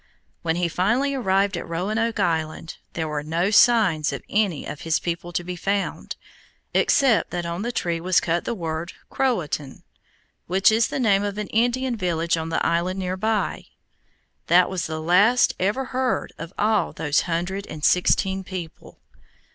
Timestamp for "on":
7.45-7.61, 12.35-12.49